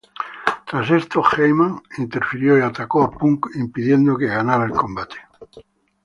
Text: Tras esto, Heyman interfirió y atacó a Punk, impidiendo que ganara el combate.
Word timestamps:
Tras 0.65 0.89
esto, 0.89 1.23
Heyman 1.23 1.79
interfirió 1.99 2.57
y 2.57 2.61
atacó 2.63 3.03
a 3.03 3.11
Punk, 3.11 3.51
impidiendo 3.55 4.17
que 4.17 4.25
ganara 4.25 4.65
el 4.65 4.71
combate. 4.71 5.17